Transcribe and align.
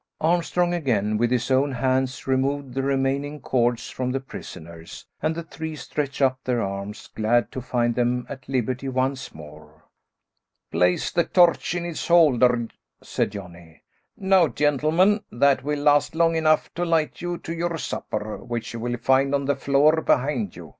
Armstrong, 0.19 0.73
again, 0.73 1.15
with 1.17 1.29
his 1.29 1.51
own 1.51 1.73
hands 1.73 2.25
removed 2.25 2.73
the 2.73 2.81
remaining 2.81 3.39
cords 3.39 3.91
from 3.91 4.09
the 4.11 4.19
prisoners, 4.19 5.05
and 5.21 5.35
the 5.35 5.43
three 5.43 5.75
stretched 5.75 6.23
up 6.23 6.39
their 6.43 6.59
arms, 6.59 7.07
glad 7.13 7.51
to 7.51 7.61
find 7.61 7.93
them 7.93 8.25
at 8.27 8.49
liberty 8.49 8.89
once 8.89 9.35
more. 9.35 9.83
"Place 10.71 11.11
the 11.11 11.25
torch 11.25 11.75
in 11.75 11.85
its 11.85 12.07
holder," 12.07 12.67
said 13.03 13.33
Johnny. 13.33 13.83
"Now, 14.17 14.47
gentlemen, 14.47 15.23
that 15.31 15.63
will 15.63 15.83
last 15.83 16.15
long 16.15 16.35
enough 16.35 16.73
to 16.73 16.83
light 16.83 17.21
you 17.21 17.37
to 17.37 17.53
your 17.53 17.77
supper, 17.77 18.37
which 18.37 18.73
you 18.73 18.79
will 18.79 18.97
find 18.97 19.35
on 19.35 19.45
the 19.45 19.55
floor 19.55 20.01
behind 20.01 20.55
you. 20.55 20.69